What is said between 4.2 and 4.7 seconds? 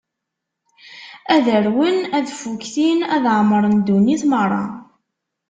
meṛṛa.